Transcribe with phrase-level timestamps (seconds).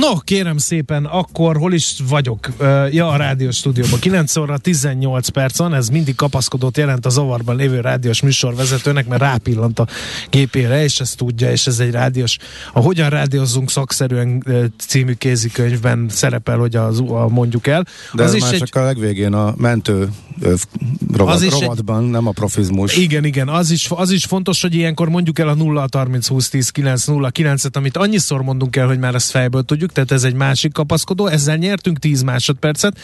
[0.00, 2.48] No, kérem szépen, akkor hol is vagyok?
[2.90, 3.98] Ja, a rádiós stúdióban.
[3.98, 9.20] 9 óra 18 perc van, ez mindig kapaszkodót jelent a zavarban lévő rádiós műsorvezetőnek, mert
[9.20, 9.86] rápillant a
[10.30, 12.38] gépére, és ezt tudja, és ez egy rádiós.
[12.72, 14.44] A Hogyan rádiózzunk szakszerűen
[14.78, 17.86] című kézikönyvben szerepel, hogy az, a, mondjuk el.
[18.12, 18.62] De az is már egy...
[18.62, 20.08] csak a legvégén a mentő
[21.12, 22.10] rovat, az is rovatban, egy...
[22.10, 22.96] nem a profizmus.
[22.96, 26.48] Igen, igen, az is, az is fontos, hogy ilyenkor mondjuk el a 0 30 20
[26.48, 30.24] 10 9 0 9-et, amit annyiszor mondunk el, hogy már ezt fejből tudjuk, tehát ez
[30.24, 32.98] egy másik kapaszkodó, ezzel nyertünk 10 másodpercet.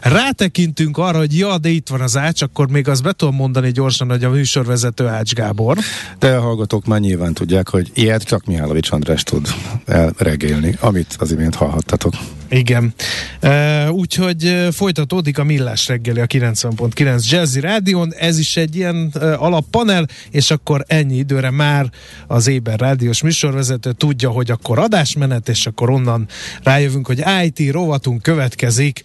[0.00, 3.70] Rátekintünk arra, hogy ja, de itt van az Ács, akkor még azt be tudom mondani
[3.70, 5.78] gyorsan, hogy a műsorvezető Ács Gábor.
[6.18, 9.48] De a hallgatók már nyilván tudják, hogy ilyet csak Mihálovics András tud
[9.86, 12.14] elregélni, amit az imént hallhattatok.
[12.48, 12.94] Igen.
[13.42, 18.14] Uh, úgyhogy folytatódik a Millás reggeli a 90.9 Jazzy Rádion.
[18.14, 21.90] Ez is egy ilyen uh, alappanel, és akkor ennyi időre már
[22.26, 26.15] az Éber rádiós műsorvezető tudja, hogy akkor adásmenet, és akkor onnan
[26.62, 29.04] rájövünk, hogy IT rovatunk következik.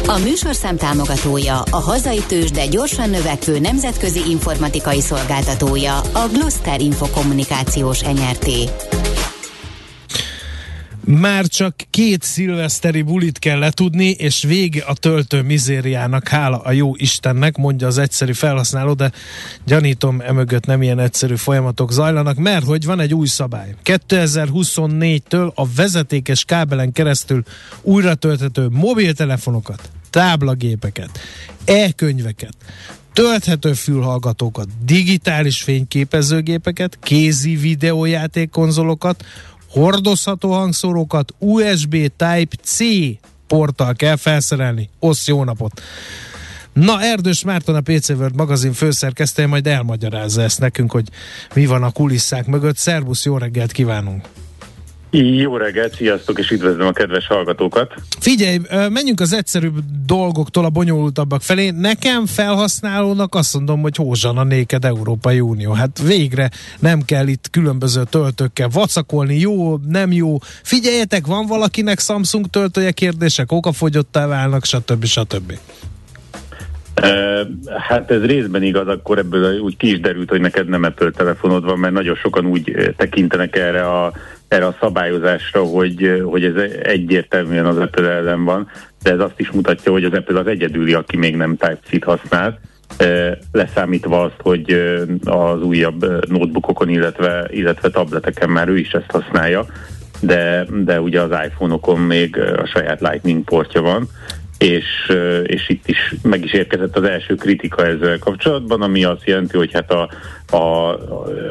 [0.11, 8.01] A műsorszám támogatója, a hazai tős, de gyorsan növekvő nemzetközi informatikai szolgáltatója, a Gloster Infokommunikációs
[8.01, 8.49] NRT.
[11.05, 16.95] Már csak két szilveszteri bulit kell letudni, és vége a töltő mizériának, hála a jó
[16.95, 19.11] Istennek, mondja az egyszerű felhasználó, de
[19.65, 23.75] gyanítom, emögött nem ilyen egyszerű folyamatok zajlanak, mert hogy van egy új szabály.
[23.83, 27.43] 2024-től a vezetékes kábelen keresztül
[27.81, 31.19] újra tölthető mobiltelefonokat, táblagépeket,
[31.65, 32.55] e-könyveket,
[33.13, 39.25] tölthető fülhallgatókat, digitális fényképezőgépeket, kézi videójátékkonzolokat,
[39.69, 42.79] hordozható hangszórókat USB Type-C
[43.47, 44.89] porttal kell felszerelni.
[44.99, 45.81] Ossz, jó napot!
[46.73, 51.07] Na, Erdős Márton, a PC World magazin főszerkesztője majd elmagyarázza ezt nekünk, hogy
[51.55, 52.77] mi van a kulisszák mögött.
[52.77, 54.27] Szervusz, jó reggelt kívánunk!
[55.13, 57.93] Jó reggelt, sziasztok, és üdvözlöm a kedves hallgatókat!
[58.19, 59.73] Figyelj, menjünk az egyszerűbb
[60.05, 61.69] dolgoktól a bonyolultabbak felé.
[61.69, 65.71] Nekem felhasználónak azt mondom, hogy hózsan a néked Európai Unió.
[65.71, 70.37] Hát végre nem kell itt különböző töltőkkel vacakolni, jó, nem jó.
[70.63, 75.05] Figyeljetek, van valakinek Samsung töltője kérdések, okafogyottá válnak, stb.
[75.05, 75.53] stb.
[77.87, 81.63] Hát ez részben igaz, akkor ebből úgy ki is derült, hogy neked nem Apple telefonod
[81.63, 84.13] van, mert nagyon sokan úgy tekintenek erre a
[84.51, 88.69] erre a szabályozásra, hogy, hogy ez egyértelműen az Apple ellen van,
[89.03, 92.59] de ez azt is mutatja, hogy az Apple az egyedüli, aki még nem Type-C-t használ,
[93.51, 94.71] leszámítva azt, hogy
[95.23, 99.65] az újabb notebookokon, illetve, illetve tableteken már ő is ezt használja,
[100.19, 104.09] de, de ugye az iPhone-okon még a saját Lightning portja van,
[104.57, 105.11] és,
[105.43, 109.71] és itt is meg is érkezett az első kritika ezzel kapcsolatban, ami azt jelenti, hogy
[109.73, 110.09] hát a,
[110.53, 110.95] a,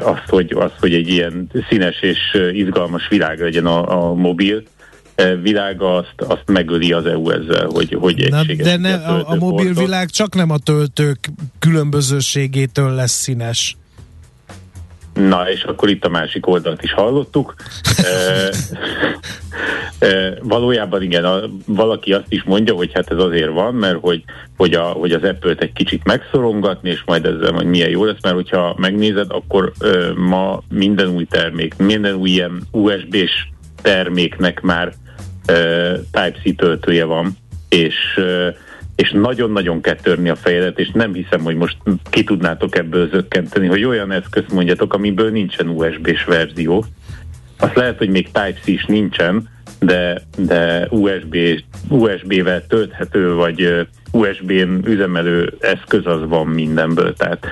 [0.01, 2.19] azt, hogy, azt, hogy egy ilyen színes és
[2.53, 4.63] izgalmas világ legyen a, a mobil,
[5.43, 9.75] világa azt, azt megöli az EU ezzel, hogy, hogy Na, De ne, a, a mobil
[9.75, 11.19] világ csak nem a töltők
[11.59, 13.77] különbözőségétől lesz színes.
[15.15, 17.55] Na, és akkor itt a másik oldalt is hallottuk.
[20.43, 24.25] valójában igen, a, valaki azt is mondja, hogy hát ez azért van, mert hogy,
[24.57, 28.23] hogy, a, hogy az Apple-t egy kicsit megszorongatni, és majd ezzel majd milyen jó lesz,
[28.23, 33.49] mert hogyha megnézed, akkor e, ma minden új termék, minden új ilyen USB-s
[33.83, 34.93] terméknek már
[35.47, 35.55] e,
[35.93, 37.37] Type-C töltője van,
[37.69, 38.57] és e,
[38.97, 41.77] és nagyon-nagyon kell törni a fejedet, és nem hiszem, hogy most
[42.11, 46.85] ki tudnátok ebből zökkenteni, hogy olyan eszköz mondjatok, amiből nincsen USB-s verzió.
[47.59, 49.49] Azt lehet, hogy még Type-C is nincsen,
[49.81, 51.37] de, de USB,
[51.89, 57.15] USB-vel tölthető, vagy USB-n üzemelő eszköz az van mindenből.
[57.15, 57.47] Tehát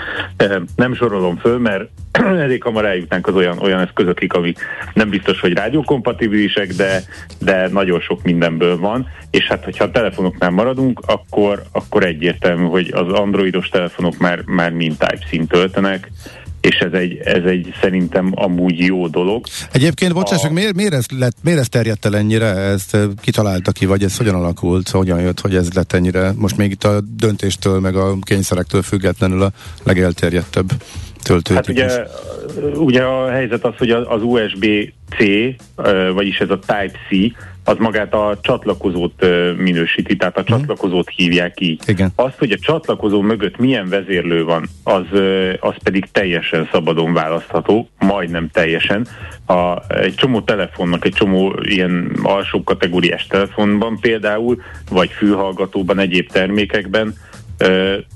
[0.77, 1.89] nem sorolom föl, mert
[2.45, 4.59] elég hamar eljutnánk az olyan, olyan eszközökig, amik
[4.95, 7.03] nem biztos, hogy rádiókompatibilisek, de,
[7.41, 12.93] de nagyon sok mindenből van, és hát hogyha a telefonoknál maradunk, akkor, akkor egyértelmű, hogy
[12.93, 16.11] az androidos telefonok már, már mind Type-C-n töltenek,
[16.69, 19.47] és ez egy, ez egy szerintem amúgy jó dolog.
[19.73, 20.51] Egyébként, bocsáss, a...
[20.51, 22.47] miért, miért, ez lett, miért ez terjedt el ennyire?
[22.47, 26.33] Ezt kitalálta ki, vagy ez hogyan alakult, hogyan jött, hogy ez lett ennyire?
[26.37, 29.53] Most még itt a döntéstől, meg a kényszerektől függetlenül a
[29.85, 30.71] legelterjedtebb
[31.23, 31.55] töltő.
[31.55, 32.07] Hát ugye,
[32.75, 35.19] ugye a helyzet az, hogy az USB-C,
[36.15, 37.33] vagyis ez a Type-C,
[37.69, 39.27] az magát a csatlakozót
[39.57, 40.51] minősíti, tehát a mhm.
[40.51, 41.83] csatlakozót hívják így.
[41.87, 42.13] Igen.
[42.15, 45.05] Azt, hogy a csatlakozó mögött milyen vezérlő van, az,
[45.61, 49.07] az pedig teljesen szabadon választható, majdnem teljesen.
[49.47, 57.15] A, egy csomó telefonnak, egy csomó ilyen alsó kategóriás telefonban például, vagy fülhallgatóban, egyéb termékekben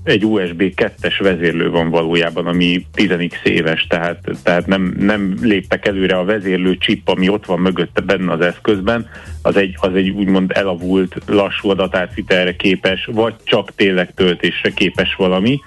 [0.04, 6.16] egy USB 2-es vezérlő van valójában, ami 10x éves, tehát, tehát nem, nem léptek előre
[6.16, 9.08] a vezérlő chip, ami ott van mögötte benne az eszközben,
[9.42, 15.60] az egy, az egy úgymond elavult, lassú adatátvitelre képes, vagy csak tényleg töltésre képes valami,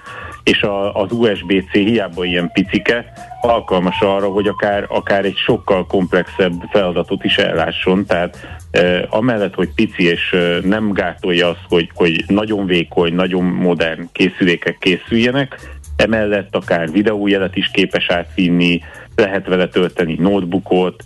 [0.44, 6.52] és a, az USB-C hiába ilyen picike, alkalmas arra, hogy akár, akár egy sokkal komplexebb
[6.70, 8.55] feladatot is ellásson, tehát
[9.08, 15.76] amellett, hogy pici és nem gátolja azt, hogy, hogy nagyon vékony, nagyon modern készülékek készüljenek,
[15.96, 18.80] emellett akár videójelet is képes átvinni,
[19.16, 21.04] lehet vele tölteni notebookot,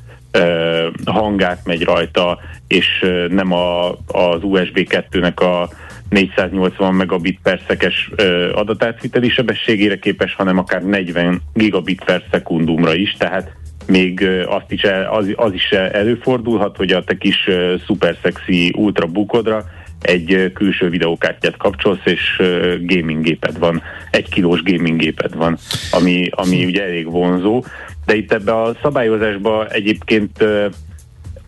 [1.04, 5.68] hangát megy rajta, és nem a, az USB 2-nek a
[6.08, 8.10] 480 megabit per szekes
[8.52, 13.52] adatátviteli sebességére képes, hanem akár 40 gigabit per szekundumra is, tehát
[13.90, 17.48] még azt is el, az, az is előfordulhat, hogy a te kis
[17.86, 19.64] szuper szexi ultrabukodra
[20.00, 22.42] egy külső videókártyát kapcsolsz, és
[22.80, 25.58] gaming géped van, egy kilós gaming géped van,
[25.90, 27.64] ami, ami ugye elég vonzó.
[28.06, 30.44] De itt ebbe a szabályozásba egyébként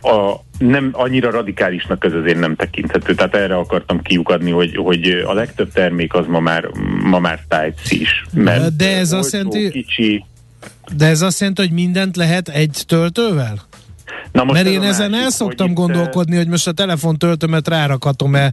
[0.02, 3.14] a, nem annyira radikálisnak ez azért nem tekinthető.
[3.14, 6.68] Tehát erre akartam kiukadni, hogy, hogy a legtöbb termék az ma már,
[7.02, 8.24] ma már Type-C is.
[8.32, 10.24] Mert de ez azt jelenti, kicsi,
[10.96, 13.62] de ez azt jelenti, hogy mindent lehet egy töltővel?
[14.32, 17.68] Na most Mert én ezen másik, el szoktam hogy gondolkodni, hogy most a telefon töltömet
[17.68, 18.52] rárakatom-e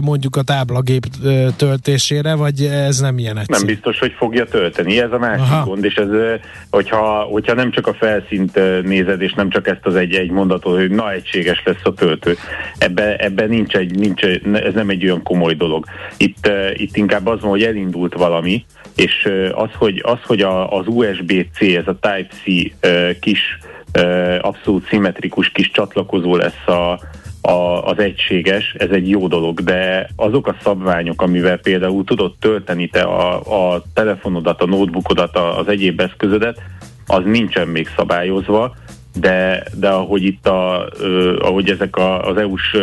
[0.00, 1.06] mondjuk a táblagép
[1.56, 3.58] töltésére, vagy ez nem ilyen egyszerű?
[3.58, 5.00] Nem biztos, hogy fogja tölteni.
[5.00, 5.64] Ez a másik Aha.
[5.64, 6.08] gond, és ez,
[6.70, 10.90] hogyha, hogyha nem csak a felszínt nézed, és nem csak ezt az egy-egy mondatot, hogy
[10.90, 12.36] na, egységes lesz a töltő.
[12.78, 14.22] Ebben ebbe nincs egy, nincs,
[14.52, 15.84] ez nem egy olyan komoly dolog.
[16.16, 18.64] Itt, itt inkább az van, hogy elindult valami,
[18.96, 22.70] és az, hogy, az, hogy a, az USB-C, ez a Type-C
[23.20, 23.58] kis
[24.40, 27.00] abszolút szimmetrikus kis csatlakozó lesz a,
[27.40, 32.88] a, az egységes, ez egy jó dolog, de azok a szabványok, amivel például tudod tölteni
[32.88, 36.60] te a, a telefonodat, a notebookodat, az egyéb eszközödet,
[37.06, 38.74] az nincsen még szabályozva,
[39.20, 40.88] de, de ahogy itt a,
[41.40, 42.76] ahogy ezek a, az EU-s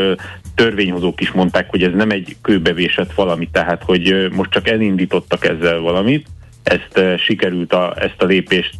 [0.56, 5.80] törvényhozók is mondták, hogy ez nem egy kőbevésett valami, tehát hogy most csak elindítottak ezzel
[5.80, 6.28] valamit,
[6.64, 8.78] ezt sikerült a, ezt a lépést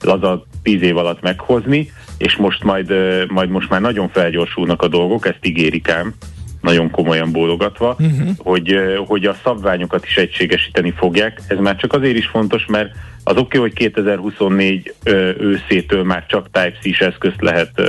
[0.00, 2.92] laza tíz év alatt meghozni, és most majd,
[3.28, 6.14] majd most már nagyon felgyorsulnak a dolgok, ezt ígérik ám,
[6.60, 8.28] nagyon komolyan bólogatva, uh-huh.
[8.38, 8.76] hogy,
[9.06, 11.40] hogy a szabványokat is egységesíteni fogják.
[11.48, 12.90] Ez már csak azért is fontos, mert
[13.24, 14.94] az oké, okay, hogy 2024
[15.38, 17.82] őszétől már csak Type-C-s eszközt lehet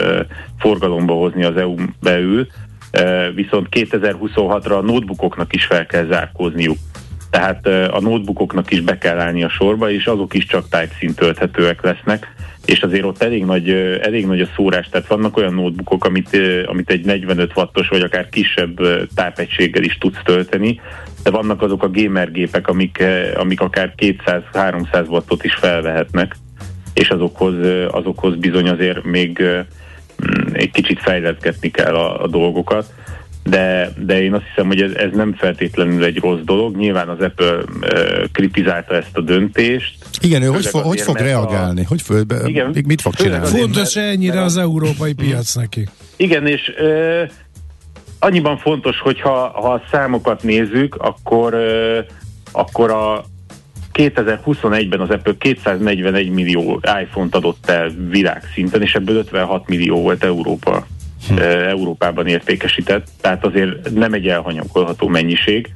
[0.59, 2.47] forgalomba hozni az EU belül,
[3.35, 6.77] viszont 2026-ra a notebookoknak is fel kell zárkózniuk.
[7.29, 11.81] Tehát a notebookoknak is be kell állni a sorba, és azok is csak Type-C-n tölthetőek
[11.81, 12.35] lesznek
[12.67, 13.69] és azért ott elég nagy,
[14.01, 18.29] elég nagy a szórás, tehát vannak olyan notebookok, amit, amit egy 45 wattos vagy akár
[18.29, 18.79] kisebb
[19.15, 20.81] tápegységgel is tudsz tölteni,
[21.23, 23.03] de vannak azok a gamer gépek, amik,
[23.35, 26.35] amik akár 200-300 wattot is felvehetnek,
[26.93, 27.55] és azokhoz,
[27.91, 32.93] azokhoz bizony azért még mm, egy kicsit fejleszgetni kell a, a dolgokat
[33.49, 36.75] de, de én azt hiszem, hogy ez, ez nem feltétlenül egy rossz dolog.
[36.75, 37.63] Nyilván az Apple uh,
[38.31, 39.95] kritizálta ezt a döntést.
[40.21, 41.81] Igen, ő hogy, fo- hogy fog reagálni?
[41.81, 41.85] A...
[41.87, 43.59] Hogy be, igen, mit fog csinálni?
[43.59, 45.87] Fontos mert, ennyire az európai piac neki.
[46.15, 47.29] Igen, és uh,
[48.19, 51.97] annyiban fontos, hogy ha, ha a számokat nézzük, akkor, uh,
[52.51, 53.25] akkor a
[53.93, 60.87] 2021-ben az Apple 241 millió iPhone-t adott el világszinten, és ebből 56 millió volt Európa
[61.27, 61.37] hm.
[61.67, 65.69] Európában értékesített, tehát azért nem egy elhanyagolható mennyiség.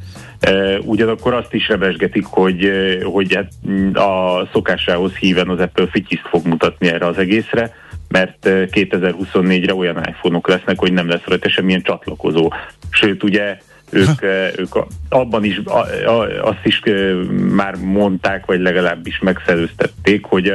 [0.82, 2.72] Ugyanakkor azt is rebesgetik, hogy,
[3.04, 3.52] hogy hát
[3.96, 7.76] a szokásához híven az Apple fityiszt fog mutatni erre az egészre,
[8.08, 12.54] mert 2024-re olyan iPhone-ok lesznek, hogy nem lesz rajta semmilyen csatlakozó.
[12.90, 13.58] Sőt, ugye
[13.92, 14.22] ők,
[14.58, 14.76] ők
[15.10, 15.62] abban is,
[16.42, 16.82] azt is
[17.54, 20.54] már mondták, vagy legalábbis megszerőztették, hogy,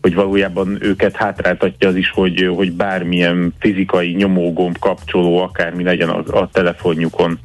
[0.00, 6.40] hogy valójában őket hátráltatja az is, hogy, hogy bármilyen fizikai nyomógomb kapcsoló, akármi legyen a,
[6.40, 7.38] a telefonjukon.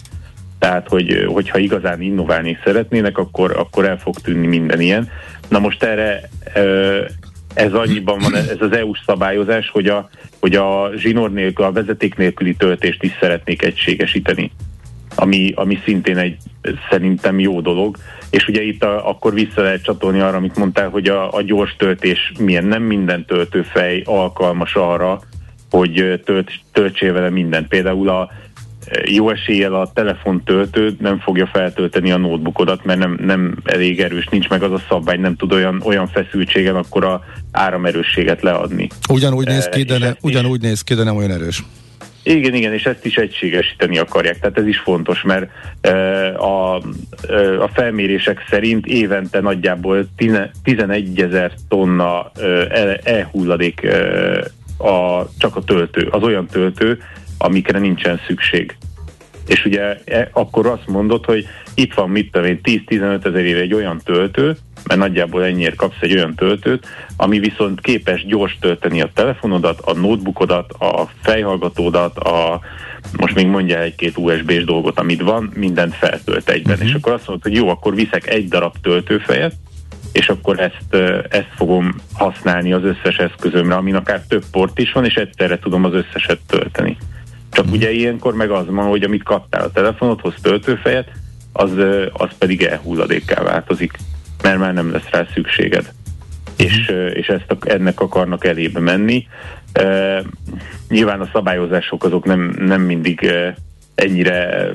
[0.60, 5.10] Tehát, hogy, hogyha igazán innoválni szeretnének, akkor, akkor el fog tűnni minden ilyen.
[5.48, 6.30] Na most erre
[7.54, 12.16] ez annyiban van, ez az EU-s szabályozás, hogy a, hogy a zsinór nélkül, a vezeték
[12.16, 14.52] nélküli töltést is szeretnék egységesíteni
[15.16, 16.38] ami, ami szintén egy
[16.90, 17.98] szerintem jó dolog.
[18.30, 21.76] És ugye itt a, akkor vissza lehet csatolni arra, amit mondtál, hogy a, a gyors
[21.78, 22.66] töltés milyen.
[22.66, 25.22] Nem minden töltőfej alkalmas arra,
[25.70, 27.68] hogy tölt, töltsél vele mindent.
[27.68, 28.30] Például a
[29.06, 34.50] jó eséllyel a telefontöltő nem fogja feltölteni a notebookodat, mert nem, nem elég erős, nincs
[34.50, 38.88] meg az a szabvány, nem tud olyan, olyan feszültségen akkor a áramerősséget leadni.
[39.10, 41.64] Ugyanúgy néz ki, de, ne, ugyanúgy néz ki, de nem olyan erős.
[42.24, 45.50] Igen, igen, és ezt is egységesíteni akarják, tehát ez is fontos, mert
[46.38, 46.76] a,
[47.60, 50.08] a felmérések szerint évente nagyjából
[50.64, 52.32] 11 ezer tonna
[53.04, 53.88] e-hulladék
[54.78, 57.00] a, csak a töltő, az olyan töltő,
[57.38, 58.76] amikre nincsen szükség.
[59.48, 63.74] És ugye e, akkor azt mondod, hogy itt van mit tudom 10-15 ezer éve egy
[63.74, 69.10] olyan töltő, mert nagyjából ennyiért kapsz egy olyan töltőt, ami viszont képes gyors tölteni a
[69.14, 72.60] telefonodat, a notebookodat, a fejhallgatódat, a
[73.18, 76.74] most még mondja egy-két USB-s dolgot, amit van, mindent feltölt egyben.
[76.74, 76.90] Uh-huh.
[76.90, 79.54] És akkor azt mondod, hogy jó, akkor viszek egy darab töltőfejet,
[80.12, 85.06] és akkor ezt, ezt fogom használni az összes eszközömre, amin akár több port is van,
[85.06, 86.98] és egyszerre tudom az összeset tölteni.
[87.52, 87.80] Csak uh-huh.
[87.80, 91.12] ugye ilyenkor meg az van, hogy amit kaptál a telefonodhoz töltőfejet,
[91.54, 91.72] az,
[92.12, 93.92] az pedig elhulladékká változik
[94.42, 95.94] mert már nem lesz rá szükséged.
[96.60, 96.66] Uh-huh.
[96.66, 99.28] És, és ezt a, ennek akarnak elébe menni.
[99.72, 100.22] E,
[100.90, 103.56] nyilván a szabályozások azok nem, nem mindig e,
[103.96, 104.70] ennyire e,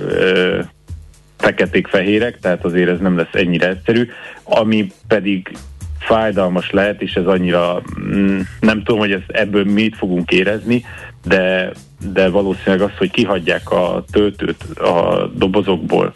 [1.36, 4.08] feketék-fehérek, tehát azért ez nem lesz ennyire egyszerű.
[4.42, 5.50] Ami pedig
[5.98, 10.84] fájdalmas lehet, és ez annyira mm, nem tudom, hogy ez, ebből mit fogunk érezni,
[11.24, 11.72] de,
[12.12, 16.12] de valószínűleg az, hogy kihagyják a töltőt a dobozokból,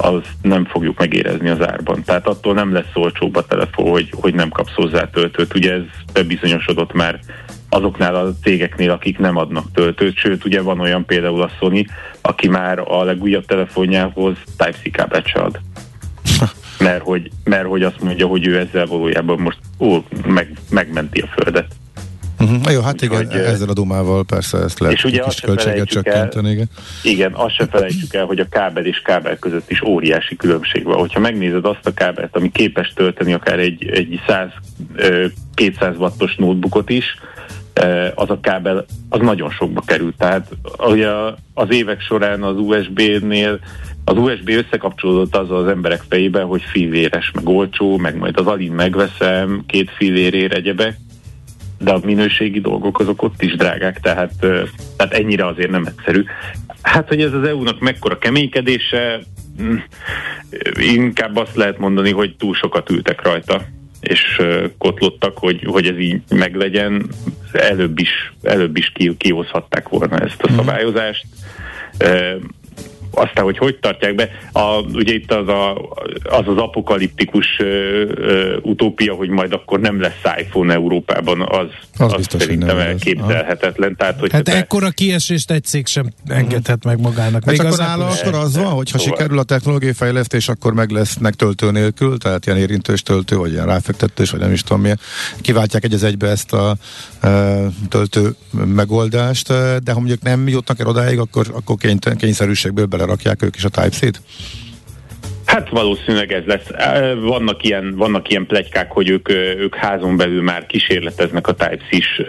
[0.00, 2.02] az nem fogjuk megérezni az árban.
[2.04, 5.54] Tehát attól nem lesz olcsóbb a telefon, hogy, hogy nem kapsz hozzá töltőt.
[5.54, 7.20] Ugye ez bebizonyosodott már
[7.68, 11.86] azoknál a cégeknél, akik nem adnak töltőt, sőt ugye van olyan például a Sony,
[12.20, 15.60] aki már a legújabb telefonjához Type-C kábelt se ad.
[16.78, 21.26] Mert hogy, mert hogy azt mondja, hogy ő ezzel valójában most ó, meg, megmenti a
[21.26, 21.66] földet.
[22.40, 22.72] Uh-huh.
[22.72, 26.50] Jó, hát igen, hogy, ezzel a dumával persze ezt lehet és ugye kis költséget csökkenteni.
[26.50, 26.68] Igen.
[27.02, 30.98] igen, azt se felejtsük el, hogy a kábel és kábel között is óriási különbség van.
[30.98, 34.20] Hogyha megnézed azt a kábelt, ami képes tölteni akár egy, egy
[35.56, 37.04] 100-200 wattos notebookot is,
[38.14, 40.16] az a kábel az nagyon sokba került.
[40.16, 41.08] Tehát ugye
[41.54, 43.58] az évek során az USB-nél
[44.04, 48.72] az USB összekapcsolódott az az emberek fejében, hogy filéres, meg olcsó, meg majd az alin
[48.72, 50.96] megveszem, két filérért egyebek,
[51.78, 54.32] de a minőségi dolgok azok ott is drágák, tehát,
[54.96, 56.24] tehát ennyire azért nem egyszerű.
[56.82, 59.20] Hát, hogy ez az EU-nak mekkora keménykedése,
[59.62, 59.76] mm,
[60.80, 63.62] inkább azt lehet mondani, hogy túl sokat ültek rajta
[64.00, 64.42] és
[64.78, 67.08] kotlottak, hogy, hogy ez így meglegyen,
[67.52, 70.58] előbb is, előbb is kihozhatták volna ezt a mhm.
[70.58, 71.26] szabályozást
[73.10, 75.72] aztán, hogy hogy tartják be, a, ugye itt az a,
[76.24, 81.66] az, az apokaliptikus ö, ö, utópia, hogy majd akkor nem lesz iPhone Európában, az,
[81.98, 83.96] az, az biztos, szerintem elképzelhetetlen.
[83.96, 87.44] Tehát, hogy hát ekkora kiesést egy cég sem engedhet meg magának.
[87.44, 89.16] Hát Még akkor nála akkor az van, hogy ha szóval.
[89.16, 93.66] sikerül a technológiai fejlesztés, akkor meg lesznek töltő nélkül, tehát ilyen érintős töltő, vagy ilyen
[93.66, 95.00] ráfektetős, vagy nem is tudom milyen.
[95.40, 96.76] Kiváltják egy az egybe ezt a
[97.20, 98.34] e, töltő
[98.64, 99.48] megoldást,
[99.82, 101.76] de ha mondjuk nem jutnak el odáig, akkor, akkor
[102.18, 104.20] kényszerűségből belerakják ők is a Type-C-t?
[105.44, 106.66] Hát valószínűleg ez lesz.
[107.20, 109.28] Vannak ilyen, vannak ilyen plegykák, hogy ők,
[109.58, 112.22] ők házon belül már kísérleteznek a Type-C-s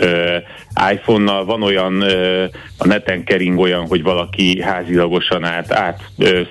[0.91, 1.45] iPhone-nal.
[1.45, 2.01] Van olyan,
[2.77, 6.03] a neten kering olyan, hogy valaki házilagosan át, át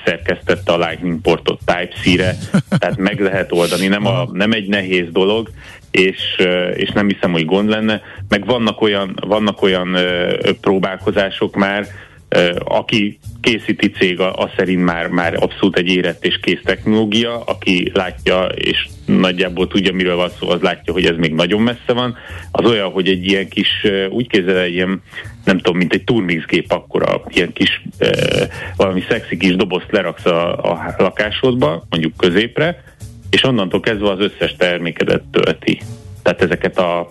[0.05, 2.35] szerkesztette a Lightning portot Type-C-re,
[2.79, 3.87] tehát meg lehet oldani.
[3.87, 5.51] Nem, a, nem egy nehéz dolog,
[5.91, 6.19] és,
[6.75, 8.03] és nem hiszem, hogy gond lenne.
[8.29, 9.97] Meg vannak olyan, vannak olyan
[10.61, 11.87] próbálkozások már,
[12.65, 18.45] aki készíti cég, az szerint már, már abszolút egy érett és kész technológia, aki látja
[18.45, 22.17] és nagyjából tudja, miről van szó, az látja, hogy ez még nagyon messze van.
[22.51, 23.69] Az olyan, hogy egy ilyen kis,
[24.11, 25.03] úgy kézzel ilyen,
[25.45, 27.83] nem tudom, mint egy turmix gép akkora, ilyen kis,
[28.77, 32.83] valami szexi kis dobozt leraksz a, a lakásodba, mondjuk középre,
[33.31, 35.81] és onnantól kezdve az összes termékedet tölti.
[36.23, 37.09] Tehát ezeket a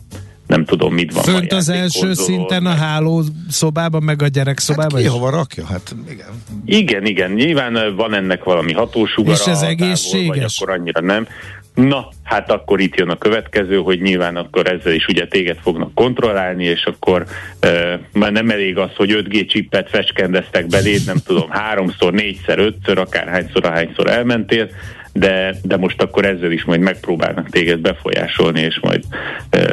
[0.48, 1.24] nem tudom, mit van.
[1.24, 5.66] Fönt az első szinten a háló szobában, meg a gyerek szobában hát ki hova rakja?
[5.66, 6.28] Hát igen.
[6.66, 9.36] Igen, igen, nyilván van ennek valami hatósugara.
[9.36, 10.28] És ez egészséges?
[10.28, 11.28] Vagy akkor annyira nem.
[11.74, 15.94] Na, hát akkor itt jön a következő, hogy nyilván akkor ezzel is ugye téged fognak
[15.94, 17.26] kontrollálni, és akkor
[17.60, 22.98] e, már nem elég az, hogy 5G csippet fecskendeztek beléd, nem tudom, háromszor, négyszer, ötször,
[22.98, 24.70] akárhányszor, ahányszor elmentél,
[25.20, 29.04] de, de most akkor ezzel is majd megpróbálnak téged befolyásolni, és majd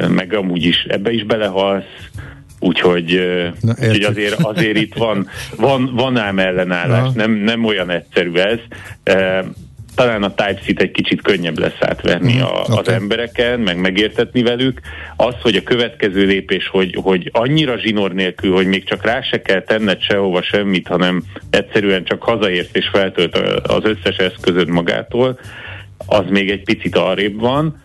[0.09, 1.85] meg amúgy is ebbe is belehalsz,
[2.59, 3.21] úgyhogy,
[3.61, 8.59] Na, úgyhogy azért, azért itt van, van, van ám ellenállás, nem, nem olyan egyszerű ez.
[9.95, 12.77] Talán a Type-C-t egy kicsit könnyebb lesz átvenni mm, a, okay.
[12.77, 14.81] az embereken, meg megértetni velük.
[15.17, 19.43] Az, hogy a következő lépés, hogy, hogy annyira zsinór nélkül, hogy még csak rá se
[19.43, 23.37] kell tenned sehova semmit, hanem egyszerűen csak hazaérsz és feltölt
[23.67, 25.39] az összes eszközöd magától,
[26.07, 27.83] az még egy picit arrébb van.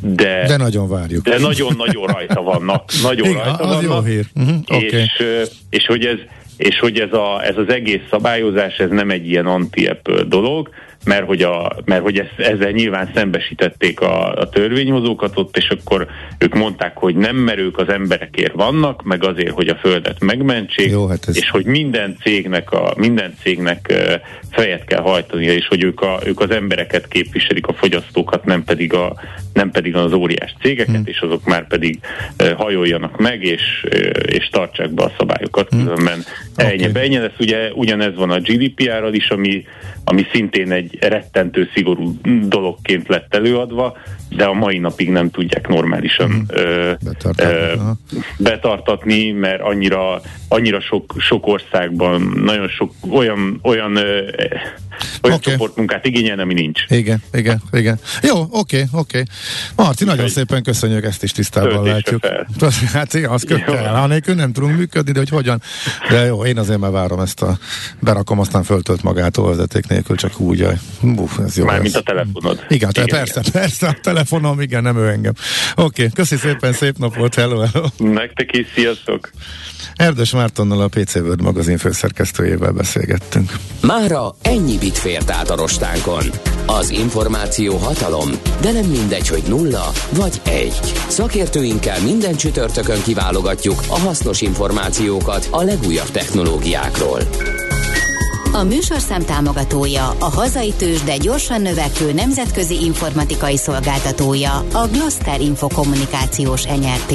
[0.00, 1.24] De, de nagyon várjuk.
[1.24, 2.90] De nagyon-nagyon rajta vannak.
[3.02, 4.06] Nagyon Igen, rajta az vannak.
[4.06, 4.24] Jó hír.
[4.34, 5.46] Uh-huh, és, okay.
[5.70, 6.18] és hogy ez
[6.56, 10.68] és hogy ez, a, ez az egész szabályozás, ez nem egy ilyen anti-Apple dolog,
[11.04, 16.06] mert hogy, a, mert hogy ezt, ezzel nyilván szembesítették a, a törvényhozókat ott, és akkor
[16.38, 21.06] ők mondták, hogy nem merők az emberekért vannak, meg azért, hogy a földet megmentsék, Jó,
[21.06, 21.36] hát ez...
[21.36, 23.92] és hogy minden cégnek, a, minden cégnek
[24.50, 28.94] fejet kell hajtania, és hogy ők, a, ők az embereket képviselik, a fogyasztókat, nem pedig,
[28.94, 29.14] a,
[29.52, 31.02] nem pedig az óriás cégeket, hmm.
[31.04, 31.98] és azok már pedig
[32.56, 33.86] hajoljanak meg, és,
[34.26, 35.84] és tartsák be a szabályokat, hmm.
[35.84, 36.72] különben okay.
[36.72, 37.38] ennyi, ennyi lesz.
[37.38, 39.64] Ugye ugyanez van a GDPR-ral is, ami,
[40.04, 42.18] ami szintén egy rettentő szigorú
[42.48, 43.96] dologként lett előadva,
[44.28, 46.40] de a mai napig nem tudják normálisan mm.
[46.46, 47.74] ö, betartatni, ö,
[48.38, 54.30] betartatni, mert annyira, annyira sok, sok országban nagyon sok olyan, olyan ö,
[55.22, 55.52] olyan okay.
[55.52, 56.80] csoportmunkát igényel, ami nincs.
[56.88, 57.98] Igen, igen, igen.
[58.22, 59.20] Jó, oké, okay, oké.
[59.20, 59.22] Okay.
[59.76, 62.20] Marci, nagyon szépen köszönjük, ezt is tisztában látjuk.
[62.20, 62.46] Fel.
[62.92, 63.58] Hát igen, az kell.
[63.86, 65.62] Anélkül nem tudunk működni, de hogy hogyan.
[66.10, 67.58] De jó, én azért már várom ezt a
[68.00, 70.66] berakom, aztán föltölt magától vezeték nélkül, csak úgy.
[71.02, 72.64] Uf, ez jó Mármint a telefonod.
[72.68, 73.52] Igen, igen, persze, igen.
[73.52, 75.32] persze, a telefonom, igen, nem ő engem.
[75.74, 77.86] Oké, okay, köszi szépen, szép napot, hello, hello.
[77.96, 79.30] Nektek is, sziasztok.
[79.94, 83.52] Erdős Mártonnal a PC World magazin főszerkesztőjével beszélgettünk.
[83.80, 86.24] Mára ennyi bit fért át a rostánkon.
[86.66, 88.30] Az információ hatalom,
[88.60, 90.92] de nem mindegy, hogy nulla vagy egy.
[91.08, 97.20] Szakértőinkkel minden csütörtökön kiválogatjuk a hasznos információkat a legújabb technológiákról.
[98.54, 106.64] A műsorszám támogatója, a hazai tős, de gyorsan növekvő nemzetközi informatikai szolgáltatója, a Gloster Infokommunikációs
[106.64, 107.14] NRT.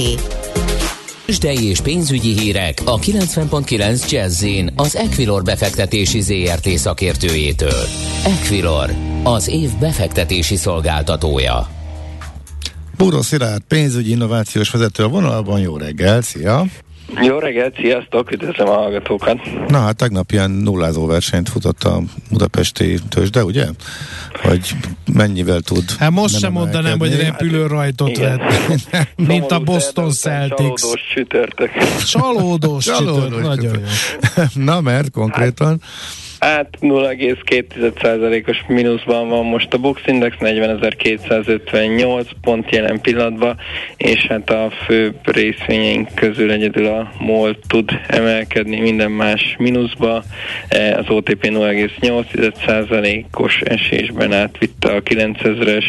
[1.25, 4.45] Tőzsdei és pénzügyi hírek a 90.9 jazz
[4.75, 7.83] az Equilor befektetési ZRT szakértőjétől.
[8.25, 11.67] Equilor, az év befektetési szolgáltatója.
[12.97, 16.65] Búró Szilárd, pénzügyi innovációs vezető a vonalban, jó reggel, szia!
[17.15, 19.67] Jó reggelt, sziasztok, üdvözlöm a hallgatókat.
[19.67, 23.65] Na hát tegnap ilyen nullázó versenyt futott a budapesti tőzsde, ugye?
[24.41, 24.71] Hogy
[25.13, 28.41] mennyivel tud Hát most sem mondanám, hogy repülő rajtot vett,
[29.27, 30.57] mint a Boston Celtics.
[30.57, 31.71] Csalódós csütörtök.
[32.05, 34.43] Csalódós csütörtök, nagyon jó.
[34.63, 35.69] Na mert konkrétan?
[35.69, 35.79] Hát,
[36.39, 43.57] Hát 0,2%-os mínuszban van most a Box Index 40.258 pont jelen pillanatban,
[43.97, 50.23] és hát a fő részvényeink közül egyedül a MOL tud emelkedni, minden más mínuszba.
[50.67, 55.85] E, az OTP 0,8%-os esésben átvitte a 9000-es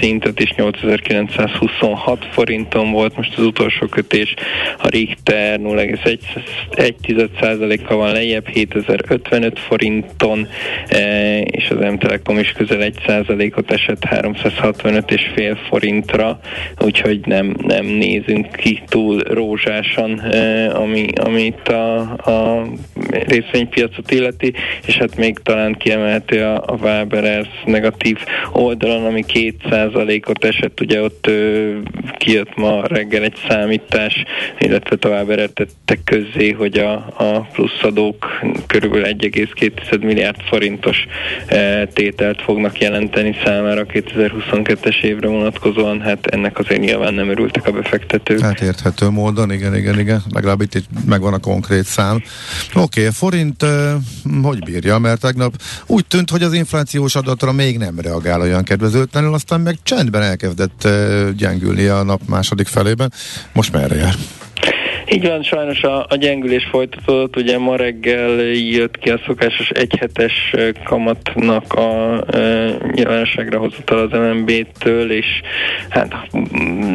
[0.00, 4.34] szintet, és 8926 forinton volt most az utolsó kötés.
[4.78, 10.48] A Richter 0,1%-kal van lejjebb, 7055 forint forinton,
[10.88, 16.40] e, és az M-Telekom is közel 1%-ot esett 365 és fél forintra,
[16.78, 21.98] úgyhogy nem, nem nézünk ki túl rózsásan, e, ami, ami itt a,
[22.30, 22.66] a
[23.10, 24.52] részvénypiacot illeti,
[24.86, 28.18] és hát még talán kiemelhető a, a Waberers negatív
[28.52, 31.72] oldalon, ami 2%-ot esett, ugye ott ö,
[32.16, 34.24] kijött ma reggel egy számítás,
[34.58, 41.06] illetve Waberer tette közzé, hogy a, a pluszadók körülbelül 1,2 milliárd forintos
[41.46, 47.72] e, tételt fognak jelenteni számára 2022-es évre vonatkozóan, hát ennek azért nyilván nem örültek a
[47.72, 48.40] befektetők.
[48.40, 52.22] Hát érthető módon, igen, igen, igen, legalább itt, itt megvan a konkrét szám.
[52.74, 55.54] Oké, okay, forint uh, hogy bírja, mert tegnap
[55.86, 60.82] úgy tűnt, hogy az inflációs adatra még nem reagál olyan kedvezőtlenül, aztán meg csendben elkezdett
[60.84, 63.12] uh, gyengülni a nap második felében.
[63.52, 64.14] Most merre jár?
[65.10, 70.54] Így van, sajnos a, a gyengülés folytatódott, ugye ma reggel jött ki a szokásos egyhetes
[70.84, 75.26] kamatnak a e, nyilvánosságra hozatal az MNB-től, és
[75.88, 76.14] hát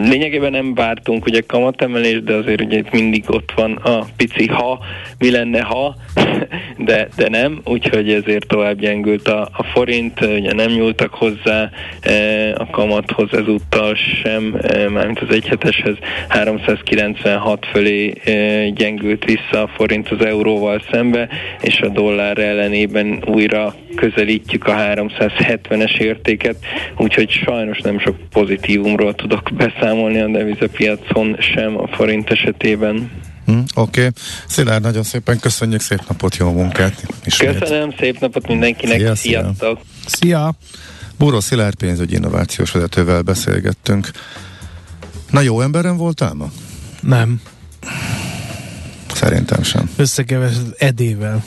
[0.10, 4.80] lényegében nem vártunk ugye kamatemelést, de azért ugye itt mindig ott van a pici ha,
[5.17, 5.95] mi lenne ha,
[6.78, 11.69] de, de nem, úgyhogy ezért tovább gyengült a, a forint, ugye nem nyúltak hozzá
[12.02, 15.95] e, a kamathoz ezúttal sem, e, mármint az egyheteshez
[16.28, 18.09] 396 fölé
[18.74, 21.30] gyengült vissza a forint az euróval szembe,
[21.62, 26.56] és a dollár ellenében újra közelítjük a 370-es értéket,
[26.98, 33.12] úgyhogy sajnos nem sok pozitívumról tudok beszámolni a devizapiacon sem a forint esetében.
[33.45, 34.00] Hm, Oké.
[34.00, 34.12] Okay.
[34.48, 37.04] Szilárd, nagyon szépen köszönjük, szép napot, jó munkát.
[37.26, 37.58] Ismét.
[37.58, 39.80] Köszönöm, szép napot mindenkinek, szia, sziasztok!
[40.06, 40.54] Szia!
[41.17, 44.12] Búró Szilárd pénzügyi innovációs vezetővel beszélgettünk.
[45.32, 46.52] Na jó emberem voltál ma?
[47.02, 47.41] Nem.
[49.19, 49.89] Szerintem sem.
[49.95, 51.43] Összekevesed Edével.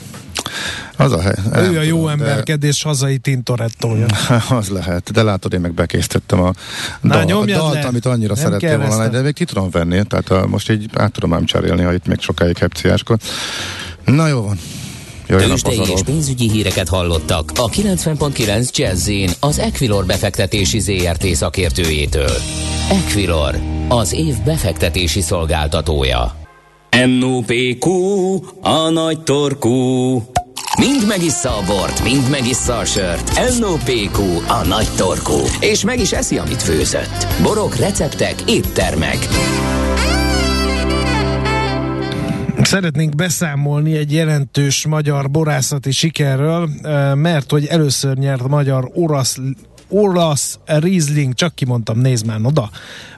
[0.97, 1.35] Az a hely.
[1.53, 2.89] Ő a jó tudom, emberkedés de...
[2.89, 4.05] hazai tintorettója.
[4.49, 6.53] az lehet, de látod, én meg bekészítettem a,
[7.01, 7.81] Na, dal, a dalt, le.
[7.81, 11.11] amit annyira Nem szerettél volna, de még ki tudom venni, tehát a, most így át
[11.11, 13.21] tudom ám cserélni, ha itt még sokáig hepciáskod.
[14.05, 14.59] Na jó van.
[15.27, 19.09] Tőzsdei és pénzügyi híreket hallottak a 90.9 jazz
[19.39, 22.37] az Equilor befektetési ZRT szakértőjétől.
[22.89, 26.42] Equilor, az év befektetési szolgáltatója.
[26.93, 27.89] NOPQ,
[28.61, 29.71] a nagy torkú.
[30.77, 33.59] Mind megissza a bort, mind megissza a sört.
[33.59, 35.39] NOPQ, a nagy torkú.
[35.59, 37.27] És meg is eszi, amit főzött.
[37.41, 39.17] Borok, receptek, éttermek.
[42.61, 49.37] Szeretnénk beszámolni egy jelentős magyar borászati sikerről, eh, mert hogy először nyert magyar orasz
[49.93, 52.69] olasz Riesling, csak kimondtam, nézd már oda,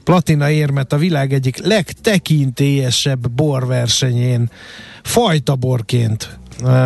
[0.04, 4.50] platina érmet a világ egyik legtekintélyesebb borversenyén,
[5.04, 6.38] fajta borként.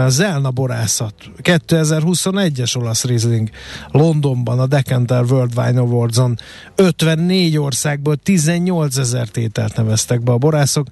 [0.07, 3.49] Zelna borászat, 2021-es olasz Riesling
[3.91, 6.37] Londonban a Decanter World Wine Awards-on.
[6.75, 10.87] 54 országból 18 ezer tételt neveztek be a borászok.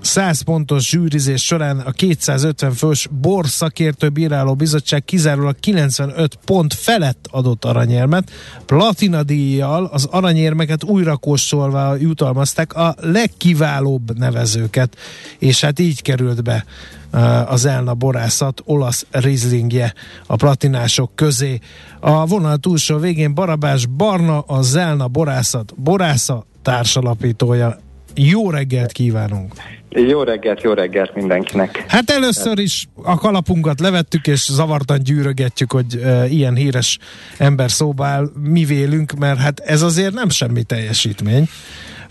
[0.00, 7.64] 100 pontos zsűrizés során a 250 fős borszakértő bíráló bizottság kizárólag 95 pont felett adott
[7.64, 8.30] aranyérmet.
[8.66, 14.96] Platina díjjal az aranyérmeket újra kóstolva jutalmazták a legkiválóbb nevezőket,
[15.38, 16.64] és hát így került be
[17.12, 19.94] uh, az Elna borászat olasz rizlingje
[20.26, 21.58] a platinások közé.
[22.00, 27.78] A vonal túlsó végén Barabás Barna, a Zelna borászat borásza társalapítója.
[28.14, 29.77] Jó reggelt kívánunk!
[29.90, 31.84] Jó reggelt, jó reggelt mindenkinek.
[31.88, 36.98] Hát először is a kalapunkat levettük, és zavartan gyűrögetjük, hogy e, ilyen híres
[37.38, 41.48] ember szóba áll, mi vélünk, mert hát ez azért nem semmi teljesítmény.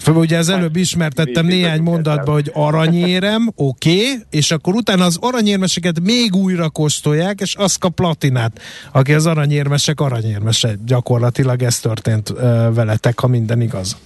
[0.05, 5.99] Ugye az előbb ismertettem néhány mondatban, hogy aranyérem, oké, okay, és akkor utána az aranyérmeseket
[5.99, 8.61] még újra kóstolják, és az kap platinát,
[8.91, 10.75] aki az aranyérmesek aranyérmese.
[10.85, 12.37] Gyakorlatilag ez történt uh,
[12.73, 13.97] veletek, ha minden igaz.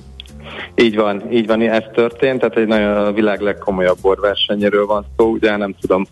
[0.76, 5.26] Így van, így van, ez történt, tehát egy nagyon a világ legkomolyabb borversenyéről van szó,
[5.26, 6.06] ugye nem tudom,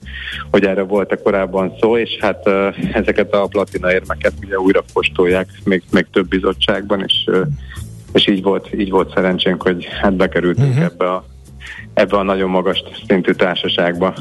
[0.51, 2.49] hogy erre volt-e korábban szó, és hát
[2.93, 7.29] ezeket a platina érmeket ugye újra postolják még, még több bizottságban, és,
[8.13, 10.83] és így volt, így volt szerencsénk, hogy hát bekerültünk uh-huh.
[10.83, 11.25] ebbe a
[11.93, 14.13] ebbe a nagyon magas szintű társaságba.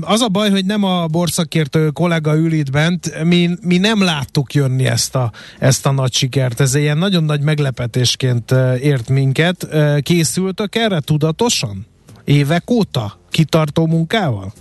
[0.00, 4.54] Az a baj, hogy nem a borszakértő kollega ül itt bent, mi, mi nem láttuk
[4.54, 6.60] jönni ezt a, ezt a nagy sikert.
[6.60, 8.50] Ez ilyen nagyon nagy meglepetésként
[8.80, 9.68] ért minket.
[10.02, 11.86] Készültök erre tudatosan?
[12.24, 13.18] Évek óta?
[13.30, 14.52] Kitartó munkával?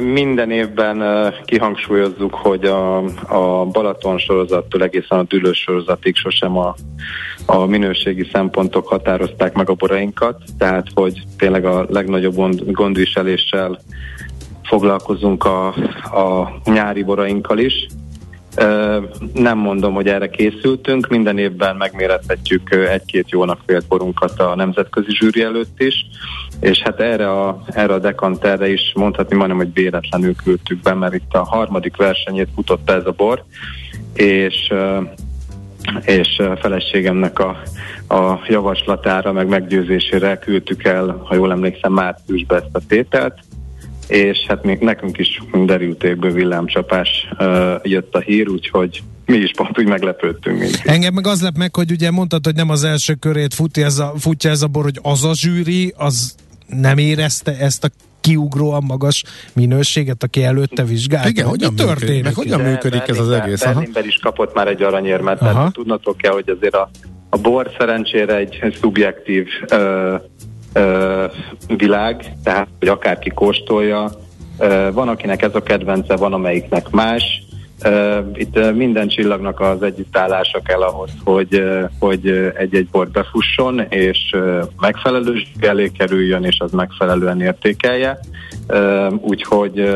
[0.00, 2.96] Minden évben kihangsúlyozzuk, hogy a,
[3.28, 6.74] a Balaton sorozattól egészen a Dülős sorozatig sosem a,
[7.46, 13.80] a minőségi szempontok határozták meg a borainkat, tehát hogy tényleg a legnagyobb gond, gondviseléssel
[14.62, 15.66] foglalkozunk a,
[16.02, 17.86] a nyári borainkkal is.
[19.34, 25.42] Nem mondom, hogy erre készültünk, minden évben megmérethetjük egy-két jónak vélt borunkat a nemzetközi zsűri
[25.42, 26.06] előtt is,
[26.60, 31.14] és hát erre a, erre a dekanterre is mondhatni majdnem, hogy véletlenül küldtük be, mert
[31.14, 33.44] itt a harmadik versenyét futotta ez a bor,
[34.14, 34.72] és
[36.04, 37.62] és feleségemnek a,
[38.14, 43.34] a javaslatára, meg meggyőzésére küldtük el, ha jól emlékszem, márciusba ezt a tételt,
[44.08, 49.78] és hát még nekünk is derültékből villámcsapás uh, jött a hír, úgyhogy mi is pont
[49.78, 50.58] úgy meglepődtünk.
[50.58, 53.84] Mint Engem meg az lep meg, hogy ugye mondtad, hogy nem az első körét futja
[53.84, 56.34] ez a, futja ez a bor, hogy az a zsűri, az
[56.66, 57.88] nem érezte ezt a
[58.20, 61.28] kiugróan magas minőséget, aki előtte vizsgált.
[61.28, 62.22] Igen, hogyan Mi történik?
[62.22, 63.64] Meg hogyan működik ez az egész?
[63.64, 66.90] Berlinben is kapott már egy aranyérmet, tehát tudnatok kell, hogy azért a,
[67.28, 70.20] a bor szerencsére egy szubjektív uh,
[71.76, 74.10] világ, tehát hogy akárki kóstolja.
[74.92, 77.42] Van, akinek ez a kedvence, van, amelyiknek más.
[78.34, 81.62] Itt minden csillagnak az együttállása kell ahhoz, hogy,
[81.98, 84.36] hogy egy-egy bort befusson, és
[84.80, 88.18] megfelelő elé kerüljön, és az megfelelően értékelje.
[89.20, 89.88] Úgyhogy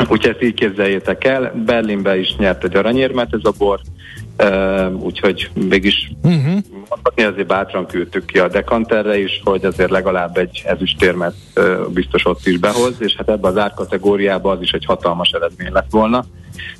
[0.00, 1.52] Úgyhogy ezt így képzeljétek el.
[1.66, 3.80] Berlinbe is nyert egy aranyérmet ez a bor,
[4.42, 6.58] Uh, úgyhogy mégis uh-huh.
[6.88, 12.26] mondhatni azért bátran küldtük ki a dekanterre is, hogy azért legalább egy ezüstérmet uh, biztos
[12.26, 16.24] ott is behoz, és hát ebbe az árkategóriába az is egy hatalmas eredmény lett volna.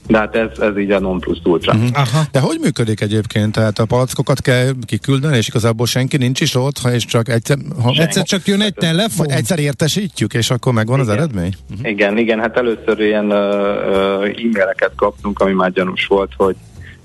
[0.07, 1.73] De hát ez, ez így a non plus ultra.
[1.73, 1.89] Uh-huh.
[1.93, 2.23] Aha.
[2.33, 3.53] De hogy működik egyébként?
[3.53, 7.57] Tehát a palackokat kell kiküldeni, és igazából senki nincs is ott, ha és csak egyszer...
[7.83, 9.31] Ha, egyszer csak jön egy telefon?
[9.31, 11.11] Egyszer értesítjük, és akkor megvan igen.
[11.11, 11.55] az eredmény?
[11.71, 11.91] Uh-huh.
[11.91, 16.57] Igen, igen, hát először ilyen uh, uh, e-maileket kaptunk, ami már gyanús volt, hogy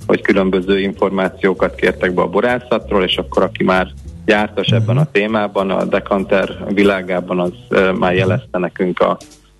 [0.07, 3.87] hogy különböző információkat kértek be a borászatról, és akkor aki már
[4.25, 7.53] jártas ebben a témában, a Dekanter világában, az
[7.99, 9.17] már jelezte nekünk a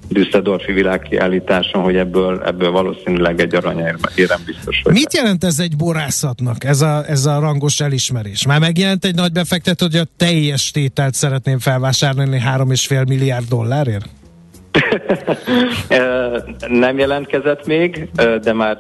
[0.10, 4.00] Düsseldorfi világkiállításon, hogy ebből, ebből valószínűleg egy aranyérem
[4.46, 4.82] biztos.
[4.84, 8.46] Hogy Mit jelent ez egy borászatnak, ez a, ez a rangos elismerés?
[8.46, 14.10] Már megjelent egy nagy befektető, hogy a teljes tételt szeretném felvásárolni 3,5 milliárd dollárért?
[16.68, 18.10] nem jelentkezett még,
[18.42, 18.78] de már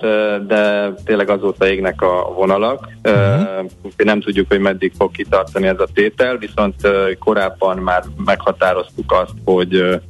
[0.47, 2.89] de tényleg azóta égnek a vonalak.
[3.03, 3.65] Uh-huh.
[3.97, 6.75] Nem tudjuk, hogy meddig fog kitartani ez a tétel, viszont
[7.19, 10.01] korábban már meghatároztuk azt, hogy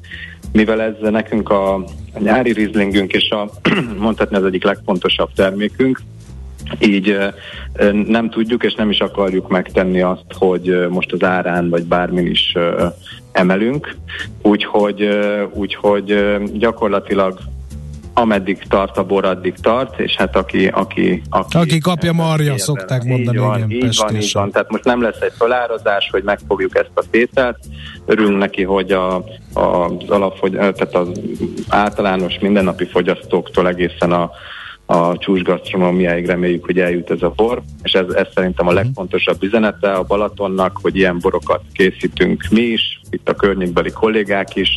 [0.51, 1.83] mivel ez nekünk a,
[2.19, 3.49] nyári rizlingünk és a
[3.97, 5.99] mondhatni az egyik legfontosabb termékünk,
[6.79, 7.17] így
[8.07, 12.53] nem tudjuk és nem is akarjuk megtenni azt, hogy most az árán vagy bármin is
[13.31, 13.95] emelünk,
[14.41, 15.09] úgyhogy,
[15.53, 17.39] úgyhogy gyakorlatilag
[18.13, 20.67] ameddig tart a bor, addig tart, és hát aki...
[20.67, 24.71] Aki, aki, aki kapja marja, szokták mondani, így van, igen, így van, így van, tehát
[24.71, 27.57] most nem lesz egy felárazás, hogy megfogjuk ezt a tételt,
[28.05, 29.15] örülünk neki, hogy a,
[29.53, 31.07] a, az, alapfogy, tehát az
[31.67, 34.31] általános mindennapi fogyasztóktól egészen a
[34.93, 38.79] a csúcs gasztronómiáig reméljük, hogy eljut ez a bor, és ez, ez szerintem a mhm.
[38.79, 44.69] legfontosabb üzenete a Balatonnak, hogy ilyen borokat készítünk mi is, itt a környékbeli kollégák is,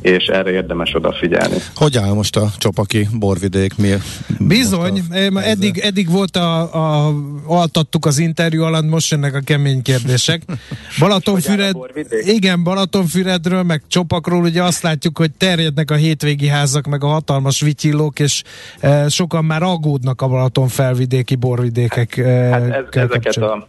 [0.00, 1.56] és erre érdemes odafigyelni.
[1.74, 3.76] Hogy áll most a Csopaki borvidék?
[3.76, 3.94] Mi
[4.38, 5.02] Bizony,
[5.34, 7.14] a eddig, eddig volt a, a,
[7.46, 10.42] altattuk az interjú alatt, most jönnek a kemény kérdések.
[11.00, 11.76] Balatonfüred,
[12.20, 17.60] igen, Balatonfüredről, meg Csopakról ugye azt látjuk, hogy terjednek a hétvégi házak, meg a hatalmas
[17.60, 18.42] vityillók, és
[18.80, 22.16] e, sokan már aggódnak a Balaton felvidéki borvidékek.
[22.16, 23.66] E, hát ez, ezeket a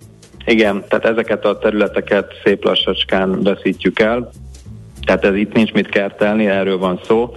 [0.48, 4.32] igen, tehát ezeket a területeket szép lassacskán veszítjük el.
[5.08, 7.36] Tehát ez itt nincs mit kertelni, erről van szó,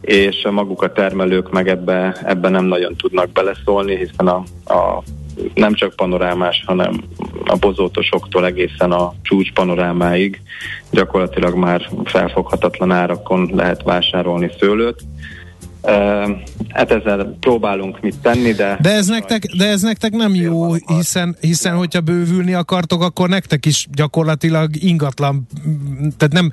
[0.00, 5.02] és maguk a termelők meg ebbe, ebbe nem nagyon tudnak beleszólni, hiszen a, a
[5.54, 7.02] nem csak panorámás, hanem
[7.44, 10.40] a bozótosoktól egészen a csúcs panorámáig
[10.90, 15.00] gyakorlatilag már felfoghatatlan árakon lehet vásárolni szőlőt.
[16.68, 18.78] Hát ezzel próbálunk mit tenni, de...
[18.80, 23.66] De ez nektek, de ez nektek nem jó, hiszen, hiszen hogyha bővülni akartok, akkor nektek
[23.66, 25.46] is gyakorlatilag ingatlan,
[26.16, 26.50] tehát nem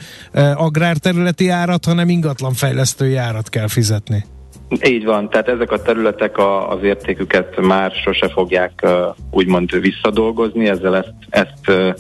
[0.56, 4.24] agrárterületi árat, hanem ingatlan fejlesztői árat kell fizetni.
[4.86, 8.86] Így van, tehát ezek a területek a, az értéküket már sose fogják
[9.32, 11.94] úgymond visszadolgozni, ezzel ezt, ezt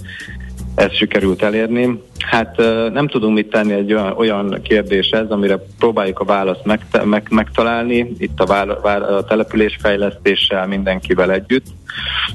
[0.76, 2.02] ezt sikerült elérni.
[2.20, 2.58] Hát
[2.94, 8.12] nem tudunk mit tenni egy olyan, olyan kérdéshez, amire próbáljuk a választ megte- meg- megtalálni,
[8.18, 11.66] itt a, vá- vá- a településfejlesztéssel mindenkivel együtt,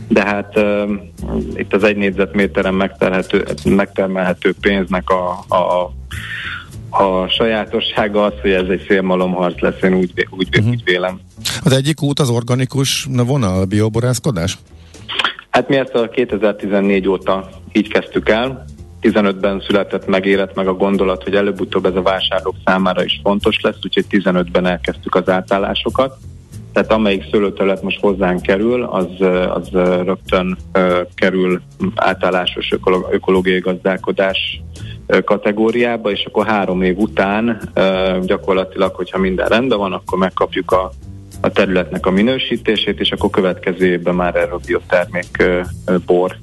[0.09, 0.91] de hát uh,
[1.55, 5.93] itt az egy négyzetméteren megtermelhető, megtermelhető pénznek a, a
[6.91, 10.71] a sajátossága az, hogy ez egy félmalomharc lesz, én úgy, úgy, uh-huh.
[10.71, 11.21] úgy vélem.
[11.65, 14.59] Az egyik út az organikus vonal, bioborászkodás?
[15.59, 18.65] Hát mi ezt a 2014 óta így kezdtük el.
[19.03, 23.61] 15-ben született meg, élet meg a gondolat, hogy előbb-utóbb ez a vásárlók számára is fontos
[23.61, 26.17] lesz, úgyhogy 15-ben elkezdtük az átállásokat.
[26.73, 29.07] Tehát amelyik szőlőterület most hozzánk kerül, az,
[29.55, 29.69] az
[30.05, 30.59] rögtön
[31.15, 31.61] kerül
[31.95, 32.73] átállásos
[33.11, 34.63] ökológiai gazdálkodás
[35.25, 37.71] kategóriába, és akkor három év után
[38.23, 40.91] gyakorlatilag, hogyha minden rendben van, akkor megkapjuk a
[41.41, 45.43] a területnek a minősítését, és akkor következő évben már erről a biotermék
[46.07, 46.37] bor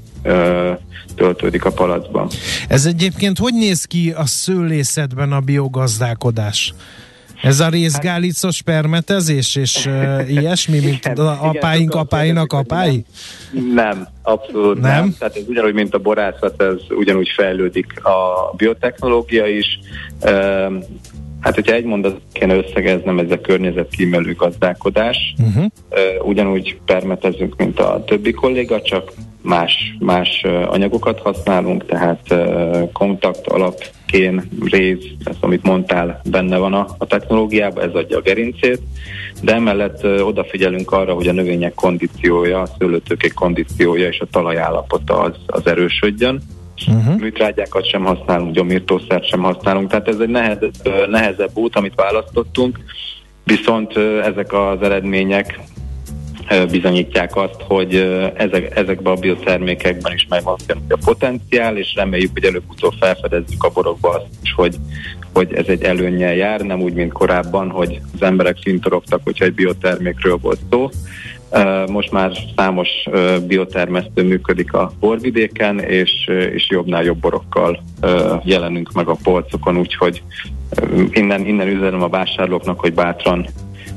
[1.16, 2.28] töltődik a palacban.
[2.68, 6.74] Ez egyébként hogy néz ki a szőlészetben a biogazdálkodás?
[7.42, 13.06] Ez a részgálicos permetezés és uh, ilyesmi, mint igen, a apáink igen, apáinak apái?
[13.74, 14.92] Nem, abszolút nem?
[14.92, 15.16] nem.
[15.20, 19.80] Tehát ez ugyanúgy, mint a borászat, ez ugyanúgy fejlődik a biotechnológia is.
[21.46, 25.36] Hát, hogyha egy mondat kéne összegeznem, ez a környezetkímelő gazdálkodás.
[25.38, 25.66] Uh-huh.
[26.28, 32.36] Ugyanúgy permetezünk, mint a többi kolléga, csak más, más anyagokat használunk, tehát
[32.94, 38.22] kontakt alap kén, réz, ez amit mondtál, benne van a, a technológiában, ez adja a
[38.22, 38.82] gerincét,
[39.42, 45.36] de emellett odafigyelünk arra, hogy a növények kondíciója, a szőlőtőkék kondíciója és a talajállapota az,
[45.46, 46.42] az erősödjön.
[46.88, 47.20] Uh-huh.
[47.20, 50.74] Műtrágyákat sem használunk, gyomírtószert sem használunk, tehát ez egy nehezebb,
[51.10, 52.80] nehezebb út, amit választottunk,
[53.44, 55.60] viszont ezek az eredmények
[56.72, 57.96] bizonyítják azt, hogy
[58.36, 60.56] ezek, ezekben a biotermékekben is megvan
[60.90, 64.76] a potenciál, és reméljük, hogy előbb-utóbb felfedezzük a borokba azt is, hogy,
[65.34, 69.54] hogy ez egy előnnyel jár, nem úgy, mint korábban, hogy az emberek fintorogtak, hogyha egy
[69.54, 70.90] biotermékről volt szó.
[71.88, 72.90] Most már számos
[73.48, 77.84] biotermesztő működik a borvidéken, és, és jobbnál jobb borokkal
[78.44, 80.24] jelenünk meg a polcokon, úgyhogy
[81.12, 83.46] innen, innen üzenem a vásárlóknak, hogy bátran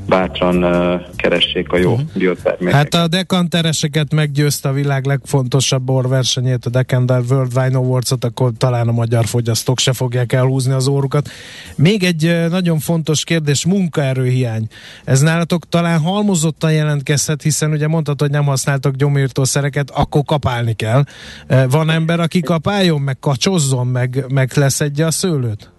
[0.09, 2.07] bátran uh, keressék a jó uh-huh.
[2.13, 2.93] biotermékeket.
[2.93, 8.87] Hát a dekantereseket meggyőzte a világ legfontosabb borversenyét, a Decanter World Wine Awards-ot, akkor talán
[8.87, 11.29] a magyar fogyasztók se fogják elhúzni az órukat.
[11.75, 14.67] Még egy uh, nagyon fontos kérdés, munkaerőhiány.
[15.03, 21.03] Ez nálatok talán halmozottan jelentkezhet, hiszen ugye mondtad, hogy nem használtak gyomírtószereket, akkor kapálni kell.
[21.49, 25.71] Uh, van ember, aki kapáljon, meg kacsozzon, meg, meg leszedje a szőlőt?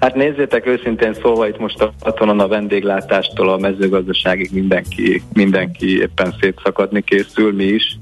[0.00, 6.34] Hát nézzétek őszintén szóval itt most a hatonon a vendéglátástól a mezőgazdaságig mindenki, mindenki éppen
[6.40, 7.98] szétszakadni készül, mi is.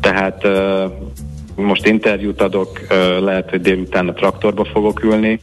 [0.00, 0.46] Tehát
[1.56, 2.80] most interjút adok,
[3.20, 5.40] lehet, hogy délután a traktorba fogok ülni.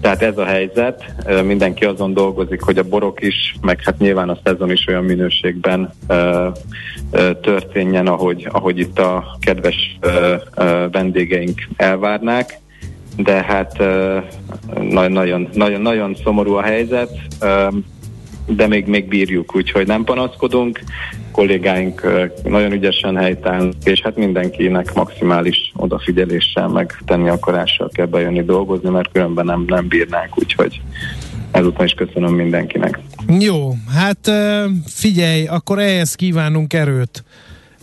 [0.00, 4.38] Tehát ez a helyzet, mindenki azon dolgozik, hogy a borok is, meg hát nyilván a
[4.44, 5.92] szezon is olyan minőségben
[7.40, 9.98] történjen, ahogy, ahogy itt a kedves
[10.90, 12.62] vendégeink elvárnák
[13.16, 13.78] de hát
[14.90, 17.10] nagyon, nagyon, nagyon szomorú a helyzet,
[18.46, 20.80] de még, még bírjuk, úgyhogy nem panaszkodunk,
[21.32, 22.06] kollégáink
[22.44, 29.12] nagyon ügyesen helytállnak, és hát mindenkinek maximális odafigyeléssel, meg tenni akarással kell bejönni dolgozni, mert
[29.12, 30.80] különben nem, nem bírnánk, úgyhogy
[31.50, 33.00] ezúttal is köszönöm mindenkinek.
[33.38, 34.30] Jó, hát
[34.86, 37.24] figyelj, akkor ehhez kívánunk erőt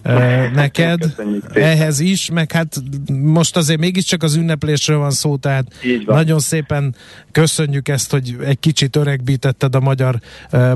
[0.54, 1.16] neked
[1.54, 2.76] ehhez is, meg hát
[3.24, 5.66] most azért mégiscsak az ünneplésről van szó, tehát
[6.06, 6.16] van.
[6.16, 6.96] nagyon szépen
[7.32, 10.16] köszönjük ezt, hogy egy kicsit öregbítetted a magyar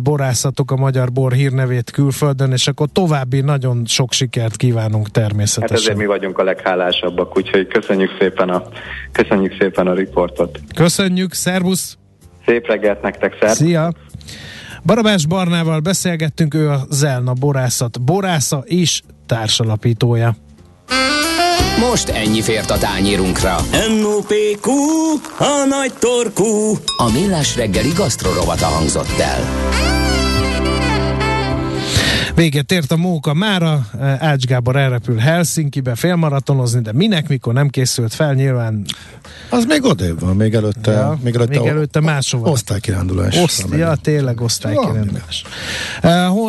[0.03, 5.69] borászatok, a magyar bor hírnevét külföldön, és akkor további nagyon sok sikert kívánunk természetesen.
[5.69, 8.63] Hát ezért mi vagyunk a leghálásabbak, úgyhogy köszönjük szépen a,
[9.11, 10.59] köszönjük szépen a riportot.
[10.75, 11.97] Köszönjük, szervusz!
[12.45, 13.57] Szép reggelt nektek, szervusz!
[13.57, 13.93] Szia!
[14.85, 20.35] Barabás Barnával beszélgettünk, ő a Zelna borászat borásza és társalapítója.
[21.89, 23.55] Most ennyi fért a tányírunkra.
[23.99, 24.71] M.O.P.Q.
[25.37, 26.77] A nagy torkú.
[26.97, 29.43] A millás reggeli gasztrorovata hangzott el.
[32.35, 33.87] Véget ért a móka mára,
[34.19, 38.85] Ács Gábor elrepül Helsinkibe félmaratonozni, de minek, mikor nem készült fel, nyilván...
[39.49, 42.49] Az még odébb van, még előtte, ja, még előtte, még előtte máshova.
[42.49, 43.37] Osztálykirándulás.
[43.37, 45.43] Oszt, ja, tényleg osztálykirándulás.
[46.27, 46.44] Hol,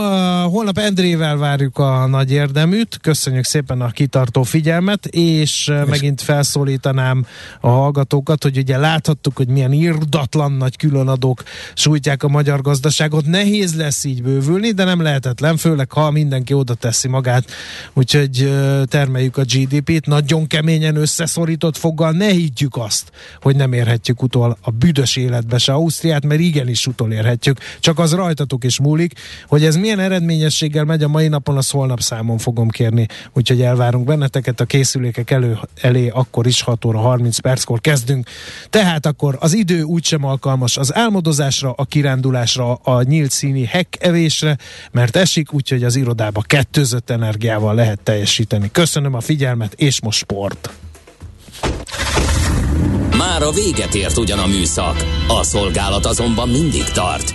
[0.51, 7.27] holnap Endrével várjuk a nagy érdeműt, köszönjük szépen a kitartó figyelmet, és, megint felszólítanám
[7.61, 11.42] a hallgatókat, hogy ugye láthattuk, hogy milyen irdatlan nagy különadók
[11.75, 13.27] sújtják a magyar gazdaságot.
[13.27, 17.51] Nehéz lesz így bővülni, de nem lehetetlen, főleg főleg ha mindenki oda teszi magát,
[17.92, 18.53] úgyhogy
[18.85, 24.71] termeljük a GDP-t, nagyon keményen összeszorított foggal, ne higgyük azt, hogy nem érhetjük utol a
[24.71, 29.12] büdös életbe se Ausztriát, mert igenis utolérhetjük, csak az rajtatok is múlik,
[29.47, 34.07] hogy ez milyen eredményességgel megy a mai napon, azt holnap számon fogom kérni, úgyhogy elvárunk
[34.07, 38.29] benneteket a készülékek elő, elé, akkor is 6 óra 30 perckor kezdünk.
[38.71, 44.59] Tehát akkor az idő úgysem alkalmas az álmodozásra, a kirándulásra, a nyílt színi hekkevésre,
[44.91, 48.71] mert esik, úgy úgyhogy az irodába kettőzött energiával lehet teljesíteni.
[48.73, 50.71] Köszönöm a figyelmet, és most sport.
[53.17, 57.35] Már a véget ért ugyan a műszak, a szolgálat azonban mindig tart,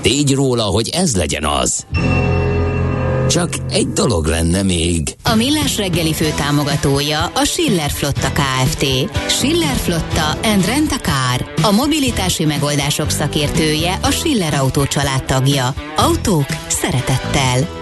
[0.00, 1.86] tégy róla, hogy ez legyen az.
[3.30, 5.16] Csak egy dolog lenne még.
[5.24, 8.86] A Millás reggeli fő támogatója a Schiller Flotta KFT.
[9.28, 11.52] Schiller Flotta and Rent a Car.
[11.62, 14.84] A mobilitási megoldások szakértője a Schiller Autó
[15.26, 15.74] tagja.
[15.96, 17.79] Autók szeretettel.